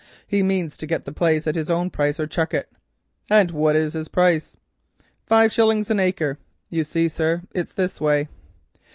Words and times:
He 0.25 0.41
means 0.41 0.77
to 0.77 0.87
git 0.87 1.05
the 1.05 1.13
place 1.13 1.45
at 1.45 1.53
his 1.53 1.69
own 1.69 1.91
price 1.91 2.19
or 2.19 2.25
chuck 2.25 2.55
it." 2.55 2.67
"And 3.29 3.51
what 3.51 3.75
is 3.75 3.93
his 3.93 4.07
price?" 4.07 4.57
"Five 5.27 5.53
shillings 5.53 5.91
an 5.91 5.99
acre. 5.99 6.39
You 6.71 6.83
see, 6.85 7.07
sir, 7.07 7.43
it's 7.53 7.73
this 7.73 8.01
way. 8.01 8.27